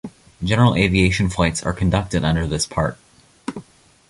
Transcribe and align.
General 0.43 0.75
aviation 0.77 1.29
flights 1.29 1.61
are 1.61 1.73
conducted 1.73 2.23
under 2.25 2.47
this 2.47 2.65
part. 2.65 2.97